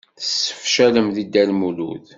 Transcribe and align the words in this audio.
Tessefcaleḍ 0.19 1.07
deg 1.15 1.27
Dda 1.27 1.43
Lmulud. 1.49 2.05